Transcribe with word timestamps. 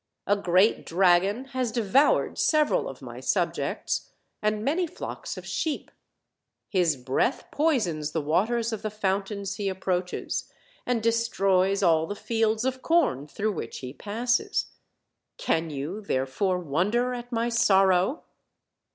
A 0.25 0.35
great 0.35 0.83
dragon 0.83 1.45
has 1.53 1.71
devoured 1.71 2.39
several 2.39 2.89
of 2.89 3.03
my 3.03 3.19
subjects, 3.19 4.09
and 4.41 4.65
many 4.65 4.87
flocks 4.87 5.37
of 5.37 5.45
sheep; 5.45 5.91
his 6.69 6.97
breath 6.97 7.45
poisons 7.51 8.11
the 8.11 8.19
waters 8.19 8.73
of 8.73 8.81
the 8.81 8.89
fountains 8.89 9.57
he 9.57 9.69
approaches, 9.69 10.51
and 10.87 11.03
destroys 11.03 11.83
all 11.83 12.07
the 12.07 12.15
fields 12.15 12.65
of 12.65 12.81
corn 12.81 13.27
through 13.27 13.51
which 13.51 13.77
he 13.81 13.93
passes. 13.93 14.71
Can 15.37 15.69
you, 15.69 16.01
therefore, 16.01 16.57
wonder 16.57 17.13
at 17.13 17.31
my 17.31 17.49
sorrow?" 17.49 18.23